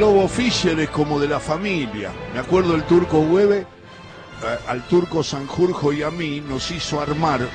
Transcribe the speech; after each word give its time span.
Lobo 0.00 0.26
Fischer 0.28 0.80
es 0.80 0.88
como 0.88 1.20
de 1.20 1.28
la 1.28 1.38
familia. 1.38 2.10
Me 2.32 2.40
acuerdo 2.40 2.74
el 2.74 2.84
turco 2.84 3.18
Hueve, 3.18 3.58
eh, 3.58 4.58
al 4.66 4.88
turco 4.88 5.22
Sanjurjo 5.22 5.92
y 5.92 6.02
a 6.02 6.10
mí 6.10 6.40
nos 6.40 6.70
hizo 6.70 7.02
armar 7.02 7.46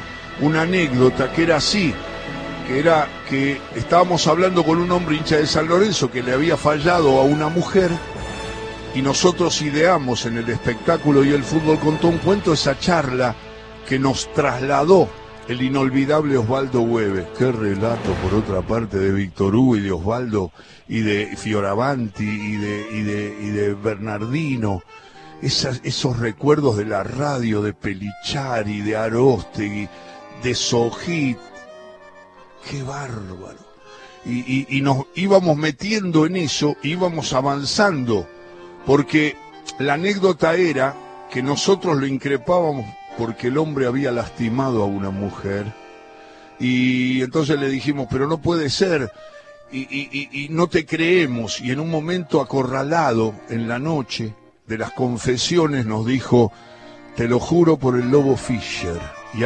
una 0.42 0.62
anécdota 0.62 1.34
que 1.34 1.42
era 1.42 1.56
así, 1.56 1.92
que 2.68 2.78
era 2.78 3.08
que 3.28 3.60
estábamos 3.74 4.28
hablando 4.28 4.64
con 4.64 4.78
un 4.78 4.92
hombre 4.92 5.16
hincha 5.16 5.38
de 5.38 5.48
San 5.48 5.68
Lorenzo 5.68 6.12
que 6.12 6.22
le 6.22 6.34
había 6.34 6.56
fallado 6.56 7.20
a 7.20 7.24
una 7.24 7.50
mujer 7.50 7.90
y 8.94 9.02
nosotros 9.02 9.60
ideamos 9.64 10.28
en 10.28 10.38
el 10.38 10.48
espectáculo 10.48 11.24
y 11.24 11.34
el 11.34 11.44
fútbol 11.44 11.80
contó 11.80 12.10
un 12.10 12.20
cuento 12.20 12.54
esa 12.54 12.78
charla 12.78 13.34
que 13.90 13.98
nos 13.98 14.32
trasladó 14.34 15.10
el 15.48 15.62
inolvidable 15.62 16.38
Osvaldo 16.38 16.82
Hueve. 16.82 17.28
Qué 17.38 17.52
relato, 17.52 18.14
por 18.24 18.34
otra 18.34 18.62
parte, 18.62 18.98
de 18.98 19.12
Víctor 19.12 19.56
Hugo 19.56 19.78
y 19.78 19.82
de 19.82 19.92
Osvaldo 19.92 20.52
y 20.88 21.02
de 21.02 21.36
Fioravanti 21.38 22.24
y 22.24 22.58
de, 22.58 22.88
y 22.92 23.04
de, 23.04 23.38
y 23.42 23.50
de 23.50 23.74
Bernardino. 23.74 24.82
Esos 25.42 26.18
recuerdos 26.18 26.78
de 26.78 26.86
la 26.86 27.04
radio, 27.04 27.62
de 27.62 27.74
Pelichari, 27.74 28.82
de 28.82 28.96
Arostegui, 28.96 29.88
de 30.42 30.56
Sojit. 30.56 31.38
Qué 32.70 32.82
bárbaro. 32.82 33.60
Y, 34.26 34.66
y 34.76 34.82
nos 34.82 35.06
íbamos 35.14 35.56
metiendo 35.56 36.26
en 36.26 36.36
eso, 36.36 36.76
íbamos 36.82 37.34
avanzando, 37.34 38.28
porque 38.88 39.36
la 39.78 39.94
anécdota 39.94 40.56
era 40.56 40.96
que 41.32 41.44
nosotros 41.44 41.96
lo 41.98 42.08
increpábamos 42.08 42.86
porque 43.18 43.48
el 43.48 43.58
hombre 43.58 43.88
había 43.88 44.12
lastimado 44.12 44.84
a 44.84 44.86
una 44.86 45.10
mujer. 45.10 45.66
Y 46.60 47.22
entonces 47.22 47.60
le 47.60 47.70
dijimos, 47.70 48.08
pero 48.10 48.28
no 48.28 48.38
puede 48.38 48.70
ser, 48.70 49.12
y, 49.72 50.48
no 50.52 50.68
te 50.68 50.86
creemos. 50.86 51.60
Y 51.62 51.72
en 51.72 51.80
un 51.80 51.90
momento 51.90 52.42
acorralado 52.42 53.36
en 53.50 53.68
la 53.68 53.80
noche 53.80 54.34
de 54.68 54.78
las 54.78 54.92
confesiones 54.92 55.86
nos 55.86 56.06
dijo, 56.06 56.52
te 57.16 57.28
lo 57.28 57.40
juro 57.40 57.78
por 57.78 57.96
el 57.96 58.10
lobo 58.10 58.38
Fischer. 58.38 59.00
Y 59.34 59.44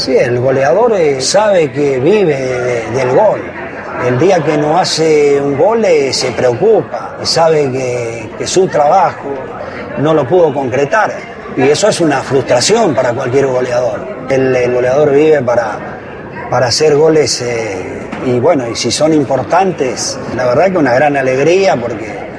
Sí, 0.00 0.16
el 0.16 0.38
goleador 0.40 0.94
eh, 0.96 1.20
sabe 1.20 1.70
que 1.70 1.98
vive 1.98 2.34
de- 2.36 2.90
del 2.96 3.10
gol. 3.10 3.40
El 4.06 4.18
día 4.18 4.42
que 4.42 4.56
no 4.56 4.78
hace 4.78 5.38
un 5.40 5.58
gol 5.58 5.84
eh, 5.84 6.10
se 6.12 6.30
preocupa, 6.32 7.16
sabe 7.22 7.70
que, 7.70 8.46
su 8.46 8.66
trabajo 8.66 9.28
no 9.98 10.14
lo 10.14 10.26
pudo 10.26 10.54
concretar. 10.54 11.12
Y 11.56 11.62
eso 11.68 11.88
es 11.88 12.00
una 12.00 12.22
frustración 12.22 12.94
para 12.94 13.12
cualquier 13.12 13.46
goleador. 13.48 14.06
El, 14.30 14.56
el 14.56 14.72
goleador 14.72 15.10
vive 15.10 15.42
para, 15.42 15.76
para 16.48 16.68
hacer 16.68 16.96
goles 16.96 17.42
eh, 17.42 18.08
y 18.24 18.38
bueno, 18.40 18.66
y 18.68 18.74
si 18.76 18.90
son 18.90 19.12
importantes, 19.12 20.18
la 20.34 20.46
verdad 20.46 20.70
que 20.72 20.78
una 20.78 20.94
gran 20.94 21.16
alegría 21.18 21.76
porque 21.76 22.29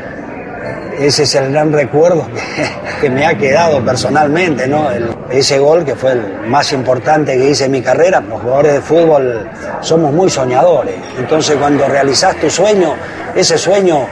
ese 1.05 1.23
es 1.23 1.35
el 1.35 1.51
gran 1.51 1.71
recuerdo 1.71 2.27
que, 3.01 3.09
me 3.09 3.25
ha 3.25 3.37
quedado 3.37 3.83
personalmente, 3.83 4.67
¿no? 4.67 4.89
Ese 5.29 5.59
gol 5.59 5.83
que 5.83 5.95
fue 5.95 6.13
el 6.13 6.47
más 6.47 6.71
importante 6.73 7.37
que 7.37 7.49
hice 7.49 7.65
en 7.65 7.71
mi 7.71 7.81
carrera. 7.81 8.21
Los 8.21 8.41
jugadores 8.41 8.73
de 8.73 8.81
fútbol 8.81 9.49
somos 9.81 10.13
muy 10.13 10.29
soñadores. 10.29 10.95
Entonces 11.17 11.55
cuando 11.57 11.87
realizás 11.87 12.35
tu 12.37 12.49
sueño, 12.49 12.93
ese 13.35 13.57
sueño 13.57 14.05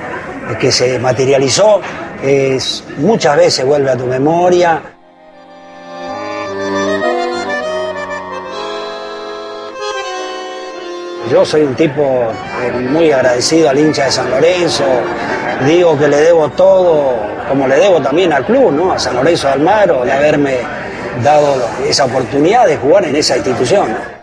que 0.60 0.72
se 0.72 0.98
materializó, 1.00 1.82
muchas 2.98 3.38
veces 3.38 3.66
vuelve 3.66 3.92
a 3.92 3.98
tu 3.98 4.06
memoria. 4.06 4.82
Yo 11.30 11.46
soy 11.46 11.62
un 11.62 11.76
tipo 11.76 12.02
eh, 12.02 12.72
muy 12.90 13.12
agradecido 13.12 13.70
al 13.70 13.78
hincha 13.78 14.06
de 14.06 14.12
San 14.12 14.32
Lorenzo, 14.32 14.84
digo 15.66 15.98
que 15.98 16.08
le 16.08 16.18
debo 16.18 16.50
todo, 16.50 17.18
como 17.48 17.68
le 17.68 17.76
debo 17.76 18.02
también 18.02 18.34
al 18.34 18.44
club, 18.46 18.72
¿no? 18.72 18.92
a 18.94 18.98
San 18.98 19.16
Lorenzo 19.16 19.48
de 19.48 19.54
Almagro, 19.54 20.04
de 20.06 20.12
haberme 20.12 20.58
dado 21.24 21.56
esa 21.88 22.06
oportunidad 22.06 22.66
de 22.66 22.78
jugar 22.78 23.06
en 23.06 23.16
esa 23.16 23.38
institución. 23.38 23.92
¿no? 23.92 24.20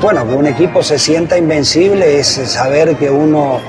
Bueno, 0.00 0.26
que 0.26 0.34
un 0.34 0.46
equipo 0.46 0.82
se 0.82 0.98
sienta 0.98 1.36
invencible 1.36 2.20
es 2.20 2.28
saber 2.28 2.96
que 2.96 3.10
uno 3.10 3.60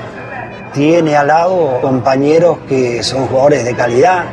tiene 0.72 1.16
al 1.16 1.26
lado 1.26 1.80
compañeros 1.82 2.58
que 2.68 3.02
son 3.02 3.26
jugadores 3.26 3.64
de 3.64 3.74
calidad, 3.74 4.24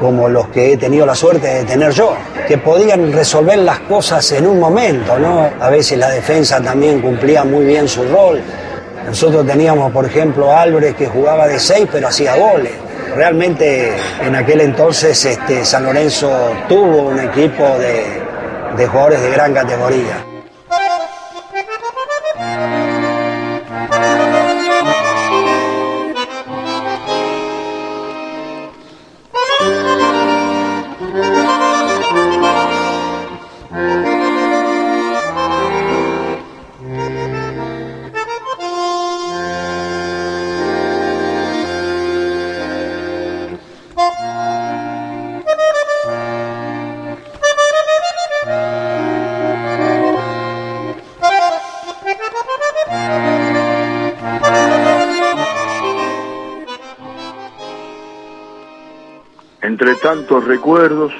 como 0.00 0.28
los 0.28 0.48
que 0.48 0.72
he 0.72 0.76
tenido 0.76 1.06
la 1.06 1.14
suerte 1.14 1.46
de 1.46 1.64
tener 1.64 1.92
yo, 1.92 2.16
que 2.48 2.58
podían 2.58 3.12
resolver 3.12 3.58
las 3.58 3.80
cosas 3.80 4.30
en 4.32 4.46
un 4.46 4.58
momento, 4.58 5.18
¿no? 5.18 5.48
A 5.60 5.70
veces 5.70 5.98
la 5.98 6.10
defensa 6.10 6.60
también 6.60 7.00
cumplía 7.00 7.44
muy 7.44 7.64
bien 7.64 7.88
su 7.88 8.04
rol. 8.04 8.40
Nosotros 9.06 9.46
teníamos, 9.46 9.92
por 9.92 10.06
ejemplo, 10.06 10.56
Álvarez 10.56 10.94
que 10.94 11.06
jugaba 11.06 11.46
de 11.46 11.58
seis, 11.58 11.86
pero 11.90 12.08
hacía 12.08 12.36
goles. 12.36 12.72
Realmente 13.14 13.92
en 14.24 14.34
aquel 14.34 14.62
entonces 14.62 15.24
este, 15.24 15.64
San 15.64 15.84
Lorenzo 15.84 16.30
tuvo 16.68 17.08
un 17.08 17.18
equipo 17.20 17.62
de, 17.78 18.22
de 18.76 18.86
jugadores 18.86 19.22
de 19.22 19.30
gran 19.30 19.52
categoría. 19.52 20.31
Entre 59.62 59.94
tantos 59.94 60.44
recuerdos 60.44 61.12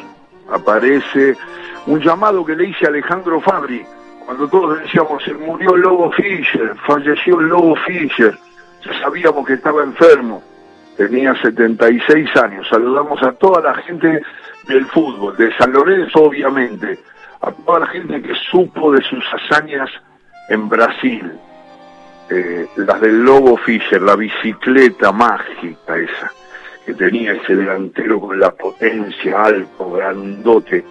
aparece 0.50 1.36
un 1.86 2.00
llamado 2.00 2.44
que 2.44 2.56
le 2.56 2.68
hice 2.68 2.86
Alejandro 2.86 3.40
Fabri, 3.40 3.84
cuando 4.26 4.48
todos 4.48 4.80
decíamos, 4.80 5.22
se 5.22 5.32
murió 5.32 5.76
Lobo 5.76 6.10
Fischer, 6.10 6.74
falleció 6.86 7.40
Lobo 7.40 7.76
Fischer, 7.76 8.36
ya 8.84 9.00
sabíamos 9.00 9.46
que 9.46 9.54
estaba 9.54 9.84
enfermo, 9.84 10.42
tenía 10.96 11.40
76 11.40 12.36
años, 12.36 12.66
saludamos 12.68 13.22
a 13.22 13.32
toda 13.32 13.62
la 13.62 13.74
gente 13.82 14.20
del 14.66 14.86
fútbol, 14.86 15.36
de 15.36 15.56
San 15.56 15.72
Lorenzo 15.72 16.24
obviamente, 16.24 16.98
a 17.40 17.52
toda 17.52 17.80
la 17.80 17.86
gente 17.86 18.22
que 18.22 18.34
supo 18.50 18.92
de 18.92 19.02
sus 19.02 19.24
hazañas 19.34 19.90
en 20.48 20.68
Brasil, 20.68 21.32
eh, 22.28 22.66
las 22.76 23.00
del 23.00 23.22
Lobo 23.22 23.56
Fischer, 23.56 24.02
la 24.02 24.16
bicicleta 24.16 25.12
mágica 25.12 25.96
esa 25.96 26.32
que 26.84 26.94
tenía 26.94 27.32
ese 27.32 27.54
delantero 27.54 28.20
con 28.20 28.38
la 28.38 28.50
potencia, 28.52 29.42
alto, 29.42 29.92
grandote, 29.92 30.84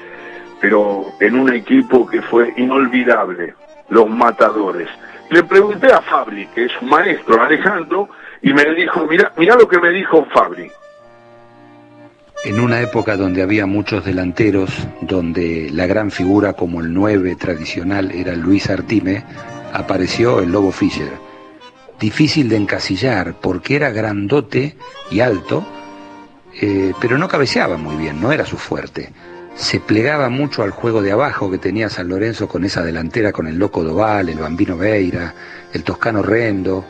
pero 0.59 1.06
en 1.19 1.35
un 1.35 1.53
equipo 1.53 2.06
que 2.06 2.22
fue 2.22 2.53
inolvidable, 2.57 3.55
los 3.90 4.09
matadores. 4.09 4.88
Le 5.29 5.43
pregunté 5.43 5.91
a 5.91 6.02
Fabri, 6.02 6.47
que 6.47 6.66
es 6.66 6.72
un 6.82 6.90
maestro, 6.90 7.41
Alejandro, 7.41 8.09
y 8.41 8.53
me 8.53 8.66
dijo, 8.76 9.05
mira, 9.08 9.32
mira 9.38 9.55
lo 9.55 9.67
que 9.67 9.79
me 9.79 9.90
dijo 9.91 10.26
Fabri. 10.34 10.70
En 12.43 12.59
una 12.59 12.82
época 12.82 13.17
donde 13.17 13.43
había 13.43 13.66
muchos 13.66 14.03
delanteros, 14.03 14.72
donde 15.02 15.70
la 15.72 15.85
gran 15.85 16.09
figura 16.09 16.53
como 16.53 16.82
el 16.82 16.91
9 16.93 17.35
tradicional 17.35 18.11
era 18.11 18.35
Luis 18.35 18.70
Artime, 18.70 19.23
apareció 19.73 20.40
el 20.40 20.52
Lobo 20.52 20.72
Fischer. 20.72 21.11
Difícil 21.99 22.49
de 22.49 22.58
encasillar 22.58 23.35
porque 23.40 23.76
era 23.76 23.91
grandote 23.91 24.76
y 25.11 25.20
alto, 25.20 25.64
eh, 26.59 26.94
pero 27.00 27.18
no 27.18 27.28
cabeceaba 27.28 27.78
muy 27.78 27.96
bien, 27.96 28.22
no 28.22 28.32
era 28.32 28.46
su 28.46 28.58
fuerte. 28.58 29.12
Se 29.56 29.80
plegaba 29.80 30.30
mucho 30.30 30.64
al 30.64 30.72
juego 30.72 31.02
de 31.02 31.12
abajo 31.12 31.52
que 31.52 31.58
tenía 31.58 31.90
San 31.90 32.08
Lorenzo 32.08 32.48
con 32.48 32.64
esa 32.64 32.84
delantera 32.84 33.32
con 33.32 33.48
el 33.48 33.58
Loco 33.58 33.84
Doval, 33.84 34.30
el 34.30 34.40
Bambino 34.40 34.78
Veira, 34.78 35.34
el 35.74 35.84
Toscano 35.84 36.24
Rendo, 36.24 36.86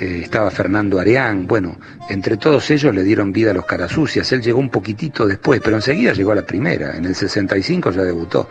eh, 0.00 0.20
estaba 0.22 0.48
Fernando 0.52 1.00
Areán, 1.00 1.48
bueno, 1.48 1.76
entre 2.08 2.36
todos 2.36 2.70
ellos 2.70 2.94
le 2.94 3.02
dieron 3.02 3.32
vida 3.32 3.50
a 3.50 3.54
los 3.54 3.66
Carasucias, 3.66 4.30
él 4.30 4.40
llegó 4.40 4.60
un 4.60 4.70
poquitito 4.70 5.26
después, 5.26 5.60
pero 5.62 5.74
enseguida 5.74 6.12
llegó 6.12 6.30
a 6.30 6.36
la 6.36 6.46
primera, 6.46 6.96
en 6.96 7.04
el 7.04 7.16
65 7.16 7.90
ya 7.90 8.02
debutó. 8.02 8.48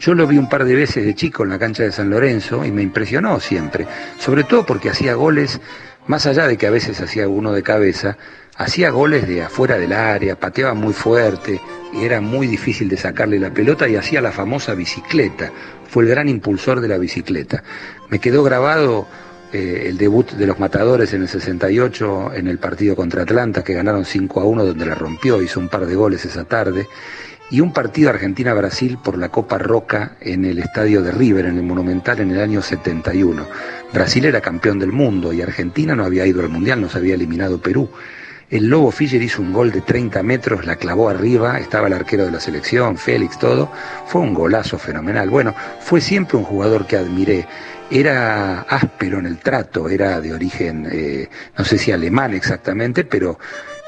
Yo 0.00 0.14
lo 0.14 0.26
vi 0.26 0.38
un 0.38 0.48
par 0.48 0.64
de 0.64 0.74
veces 0.74 1.04
de 1.04 1.14
chico 1.14 1.42
en 1.42 1.50
la 1.50 1.58
cancha 1.58 1.82
de 1.82 1.92
San 1.92 2.08
Lorenzo 2.08 2.64
y 2.64 2.72
me 2.72 2.80
impresionó 2.80 3.38
siempre, 3.40 3.86
sobre 4.18 4.44
todo 4.44 4.64
porque 4.64 4.88
hacía 4.88 5.12
goles, 5.14 5.60
más 6.06 6.24
allá 6.24 6.46
de 6.48 6.56
que 6.56 6.66
a 6.66 6.70
veces 6.70 6.98
hacía 6.98 7.28
uno 7.28 7.52
de 7.52 7.62
cabeza, 7.62 8.16
hacía 8.56 8.90
goles 8.90 9.28
de 9.28 9.42
afuera 9.42 9.78
del 9.78 9.92
área, 9.92 10.38
pateaba 10.38 10.74
muy 10.74 10.92
fuerte 10.92 11.60
y 11.92 12.04
era 12.04 12.20
muy 12.20 12.46
difícil 12.46 12.88
de 12.88 12.96
sacarle 12.96 13.38
la 13.38 13.52
pelota 13.52 13.88
y 13.88 13.96
hacía 13.96 14.20
la 14.20 14.32
famosa 14.32 14.74
bicicleta, 14.74 15.52
fue 15.88 16.04
el 16.04 16.10
gran 16.10 16.28
impulsor 16.28 16.80
de 16.80 16.88
la 16.88 16.98
bicicleta. 16.98 17.62
Me 18.08 18.18
quedó 18.18 18.42
grabado 18.42 19.06
eh, 19.52 19.84
el 19.86 19.98
debut 19.98 20.32
de 20.32 20.46
los 20.46 20.58
Matadores 20.58 21.12
en 21.12 21.22
el 21.22 21.28
68 21.28 22.32
en 22.34 22.48
el 22.48 22.58
partido 22.58 22.96
contra 22.96 23.22
Atlanta, 23.22 23.62
que 23.62 23.74
ganaron 23.74 24.04
5 24.04 24.40
a 24.40 24.44
1, 24.44 24.64
donde 24.64 24.86
la 24.86 24.94
rompió, 24.94 25.40
hizo 25.40 25.60
un 25.60 25.68
par 25.68 25.86
de 25.86 25.94
goles 25.94 26.24
esa 26.24 26.44
tarde, 26.44 26.88
y 27.48 27.60
un 27.60 27.72
partido 27.72 28.10
Argentina-Brasil 28.10 28.98
por 29.02 29.16
la 29.16 29.28
Copa 29.28 29.56
Roca 29.56 30.16
en 30.20 30.44
el 30.44 30.58
estadio 30.58 31.00
de 31.02 31.12
River, 31.12 31.46
en 31.46 31.58
el 31.58 31.62
Monumental, 31.62 32.20
en 32.20 32.32
el 32.32 32.40
año 32.40 32.60
71. 32.60 33.46
Brasil 33.92 34.24
era 34.24 34.40
campeón 34.40 34.80
del 34.80 34.90
mundo 34.90 35.32
y 35.32 35.42
Argentina 35.42 35.94
no 35.94 36.04
había 36.04 36.26
ido 36.26 36.40
al 36.40 36.48
Mundial, 36.48 36.80
nos 36.80 36.96
había 36.96 37.14
eliminado 37.14 37.60
Perú. 37.60 37.88
El 38.48 38.68
Lobo 38.68 38.92
Fischer 38.92 39.20
hizo 39.20 39.42
un 39.42 39.52
gol 39.52 39.72
de 39.72 39.80
30 39.80 40.22
metros, 40.22 40.66
la 40.66 40.76
clavó 40.76 41.08
arriba, 41.08 41.58
estaba 41.58 41.88
el 41.88 41.94
arquero 41.94 42.26
de 42.26 42.30
la 42.30 42.38
selección, 42.38 42.96
Félix, 42.96 43.40
todo. 43.40 43.68
Fue 44.06 44.20
un 44.20 44.34
golazo 44.34 44.78
fenomenal. 44.78 45.28
Bueno, 45.30 45.52
fue 45.80 46.00
siempre 46.00 46.36
un 46.36 46.44
jugador 46.44 46.86
que 46.86 46.96
admiré 46.96 47.44
era 47.90 48.60
áspero 48.62 49.18
en 49.18 49.26
el 49.26 49.38
trato, 49.38 49.88
era 49.88 50.20
de 50.20 50.32
origen, 50.32 50.88
eh, 50.90 51.28
no 51.58 51.64
sé 51.64 51.76
si 51.76 51.90
alemán 51.90 52.34
exactamente, 52.34 53.04
pero 53.04 53.38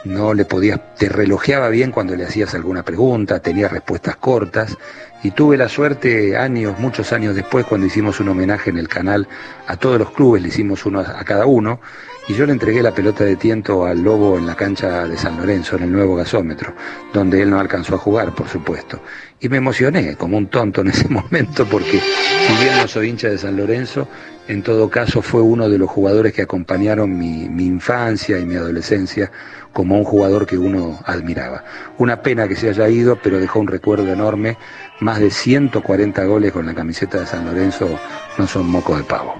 no 0.04 0.34
le 0.34 0.44
podías, 0.44 0.94
te 0.96 1.08
relojeaba 1.08 1.68
bien 1.68 1.92
cuando 1.92 2.16
le 2.16 2.24
hacías 2.24 2.54
alguna 2.54 2.82
pregunta, 2.82 3.40
tenía 3.40 3.68
respuestas 3.68 4.16
cortas, 4.16 4.76
y 5.22 5.32
tuve 5.32 5.56
la 5.56 5.68
suerte 5.68 6.36
años, 6.36 6.78
muchos 6.78 7.12
años 7.12 7.34
después, 7.34 7.66
cuando 7.66 7.86
hicimos 7.86 8.20
un 8.20 8.28
homenaje 8.28 8.70
en 8.70 8.78
el 8.78 8.88
canal 8.88 9.28
a 9.66 9.76
todos 9.76 9.98
los 9.98 10.12
clubes, 10.12 10.42
le 10.42 10.48
hicimos 10.48 10.86
uno 10.86 11.00
a 11.00 11.24
cada 11.24 11.46
uno, 11.46 11.80
y 12.28 12.34
yo 12.34 12.44
le 12.44 12.52
entregué 12.52 12.82
la 12.82 12.94
pelota 12.94 13.24
de 13.24 13.36
tiento 13.36 13.86
al 13.86 14.02
Lobo 14.02 14.36
en 14.36 14.46
la 14.46 14.54
cancha 14.54 15.08
de 15.08 15.16
San 15.16 15.38
Lorenzo, 15.38 15.76
en 15.76 15.84
el 15.84 15.92
nuevo 15.92 16.14
gasómetro, 16.14 16.74
donde 17.10 17.40
él 17.40 17.48
no 17.48 17.58
alcanzó 17.58 17.94
a 17.94 17.98
jugar, 17.98 18.34
por 18.34 18.48
supuesto. 18.48 19.00
Y 19.40 19.48
me 19.48 19.56
emocioné 19.56 20.14
como 20.14 20.36
un 20.36 20.48
tonto 20.48 20.82
en 20.82 20.88
ese 20.88 21.08
momento 21.08 21.64
porque, 21.64 21.98
si 22.00 22.64
bien 22.64 22.76
no 22.76 22.86
soy 22.86 23.08
hincha 23.08 23.28
de 23.28 23.38
San 23.38 23.56
Lorenzo, 23.56 24.06
en 24.46 24.62
todo 24.62 24.90
caso 24.90 25.22
fue 25.22 25.40
uno 25.40 25.70
de 25.70 25.78
los 25.78 25.88
jugadores 25.88 26.34
que 26.34 26.42
acompañaron 26.42 27.16
mi, 27.18 27.44
infancia 27.64 28.38
y 28.38 28.44
mi 28.44 28.56
adolescencia 28.56 29.30
como 29.72 29.96
un 29.96 30.04
jugador 30.04 30.46
que 30.46 30.58
uno 30.58 31.00
admiraba. 31.06 31.64
Una 31.96 32.20
pena 32.20 32.46
que 32.46 32.56
se 32.56 32.68
haya 32.68 32.90
ido, 32.90 33.18
pero 33.22 33.38
dejó 33.38 33.60
un 33.60 33.68
recuerdo 33.68 34.12
enorme. 34.12 34.58
Más 35.00 35.18
de 35.18 35.30
140 35.30 36.24
goles 36.24 36.52
con 36.52 36.66
la 36.66 36.74
camiseta 36.74 37.20
de 37.20 37.26
San 37.26 37.46
Lorenzo 37.46 37.88
no 38.36 38.46
son 38.46 38.66
moco 38.66 38.96
de 38.96 39.04
pavo. 39.04 39.34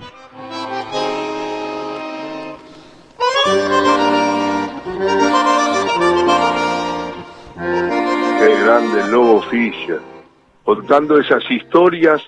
Grande 8.98 9.12
Lobo 9.12 9.42
Fischer, 9.42 10.00
contando 10.64 11.18
esas 11.18 11.48
historias 11.50 12.22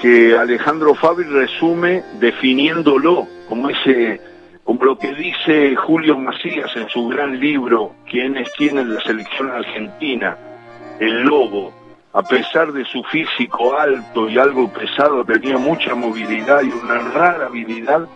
que 0.00 0.36
Alejandro 0.36 0.94
Fabri 0.94 1.24
resume 1.24 2.02
definiéndolo 2.20 3.26
como 3.48 3.70
ese 3.70 4.20
como 4.64 4.84
lo 4.84 4.98
que 4.98 5.12
dice 5.14 5.76
Julio 5.76 6.16
Macías 6.18 6.74
en 6.76 6.88
su 6.88 7.08
gran 7.08 7.38
libro 7.38 7.92
Quienes 8.08 8.50
tienen 8.54 8.94
la 8.94 9.00
selección 9.02 9.50
argentina, 9.50 10.38
el 11.00 11.22
lobo, 11.22 11.72
a 12.12 12.22
pesar 12.22 12.72
de 12.72 12.84
su 12.86 13.02
físico 13.04 13.78
alto 13.78 14.28
y 14.28 14.38
algo 14.38 14.72
pesado, 14.72 15.24
tenía 15.24 15.58
mucha 15.58 15.94
movilidad 15.94 16.62
y 16.62 16.70
una 16.70 16.98
rara 16.98 17.46
habilidad 17.46 18.08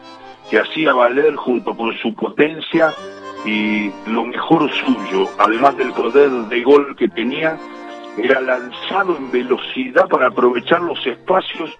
que 0.50 0.58
hacía 0.58 0.94
valer 0.94 1.36
junto 1.36 1.76
con 1.76 1.92
su 1.98 2.14
potencia 2.14 2.94
y 3.44 3.90
lo 4.06 4.24
mejor 4.24 4.70
suyo, 4.70 5.28
además 5.38 5.76
del 5.76 5.92
poder 5.92 6.30
de 6.30 6.62
gol 6.62 6.96
que 6.96 7.08
tenía, 7.08 7.58
era 8.22 8.40
lanzado 8.40 9.16
en 9.16 9.30
velocidad 9.30 10.08
para 10.08 10.28
aprovechar 10.28 10.80
los 10.82 11.04
espacios 11.06 11.70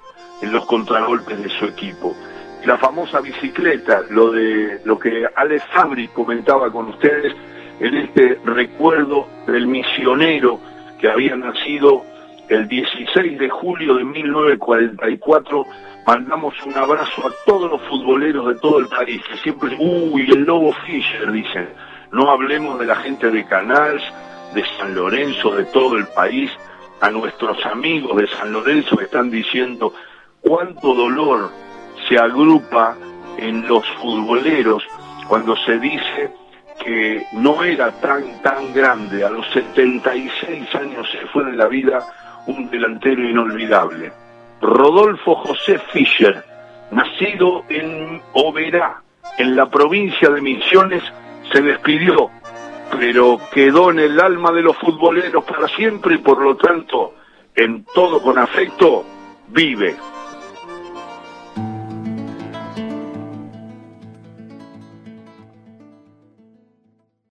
en 0.42 0.52
los 0.52 0.66
contragolpes 0.66 1.42
de 1.42 1.48
su 1.50 1.66
equipo. 1.66 2.14
La 2.64 2.76
famosa 2.78 3.20
bicicleta, 3.20 4.02
lo 4.10 4.30
de 4.30 4.80
lo 4.84 4.98
que 4.98 5.26
Alex 5.34 5.64
Fabri 5.72 6.08
comentaba 6.08 6.70
con 6.70 6.88
ustedes 6.88 7.34
en 7.80 7.94
este 7.96 8.40
recuerdo 8.44 9.28
del 9.46 9.66
misionero 9.66 10.60
que 11.00 11.08
había 11.08 11.36
nacido 11.36 12.02
el 12.48 12.66
16 12.66 13.38
de 13.38 13.48
julio 13.48 13.94
de 13.94 14.04
1944 14.04 15.66
mandamos 16.08 16.54
un 16.64 16.74
abrazo 16.74 17.26
a 17.26 17.30
todos 17.44 17.70
los 17.70 17.82
futboleros 17.82 18.46
de 18.48 18.54
todo 18.60 18.78
el 18.78 18.86
país, 18.86 19.20
que 19.30 19.36
siempre, 19.42 19.76
uy, 19.78 20.22
el 20.30 20.44
Lobo 20.44 20.72
Fischer, 20.86 21.30
dicen, 21.30 21.68
no 22.12 22.30
hablemos 22.30 22.78
de 22.78 22.86
la 22.86 22.96
gente 22.96 23.30
de 23.30 23.44
Canals, 23.44 24.02
de 24.54 24.64
San 24.76 24.94
Lorenzo, 24.94 25.54
de 25.54 25.64
todo 25.64 25.96
el 25.96 26.06
país, 26.08 26.50
a 27.00 27.10
nuestros 27.10 27.64
amigos 27.66 28.16
de 28.16 28.26
San 28.28 28.52
Lorenzo 28.52 28.96
que 28.96 29.04
están 29.04 29.30
diciendo 29.30 29.92
cuánto 30.40 30.94
dolor 30.94 31.50
se 32.08 32.18
agrupa 32.18 32.96
en 33.36 33.66
los 33.68 33.86
futboleros 34.00 34.82
cuando 35.28 35.56
se 35.56 35.78
dice 35.78 36.32
que 36.84 37.24
no 37.32 37.62
era 37.64 37.92
tan 38.00 38.42
tan 38.42 38.72
grande, 38.72 39.24
a 39.24 39.30
los 39.30 39.46
76 39.52 40.74
años 40.74 41.08
se 41.10 41.26
fue 41.28 41.44
de 41.44 41.56
la 41.56 41.66
vida 41.66 42.04
un 42.46 42.70
delantero 42.70 43.22
inolvidable. 43.22 44.12
Rodolfo 44.60 45.36
José 45.36 45.78
Fischer, 45.92 46.44
nacido 46.90 47.64
en 47.68 48.20
Oberá, 48.32 49.02
en 49.36 49.54
la 49.54 49.68
provincia 49.70 50.30
de 50.30 50.40
Misiones, 50.40 51.02
se 51.52 51.60
despidió, 51.62 52.30
pero 52.90 53.38
quedó 53.52 53.90
en 53.90 53.98
el 53.98 54.20
alma 54.20 54.52
de 54.52 54.62
los 54.62 54.76
futboleros 54.76 55.44
para 55.44 55.68
siempre 55.68 56.16
y 56.16 56.18
por 56.18 56.42
lo 56.42 56.56
tanto, 56.56 57.14
en 57.54 57.84
todo 57.84 58.20
con 58.20 58.38
afecto, 58.38 59.04
vive. 59.48 59.96